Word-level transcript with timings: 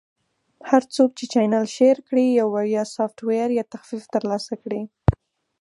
-هر 0.69 0.83
څوک 0.95 1.09
چې 1.17 1.25
چینل 1.33 1.65
Share 1.75 1.99
کړي، 2.07 2.25
یو 2.39 2.47
وړیا 2.55 2.83
سافټویر 2.95 3.47
یا 3.59 3.63
تخفیف 3.73 4.03
ترلاسه 4.15 4.53
کړي. 4.63 4.81